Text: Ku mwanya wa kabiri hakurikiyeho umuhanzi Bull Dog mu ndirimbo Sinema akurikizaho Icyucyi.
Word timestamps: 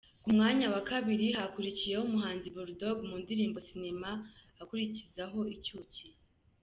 Ku 0.23 0.27
mwanya 0.35 0.65
wa 0.73 0.81
kabiri 0.89 1.27
hakurikiyeho 1.37 2.03
umuhanzi 2.09 2.47
Bull 2.53 2.69
Dog 2.81 2.97
mu 3.09 3.15
ndirimbo 3.23 3.57
Sinema 3.67 4.11
akurikizaho 4.61 5.39
Icyucyi. 5.55 6.07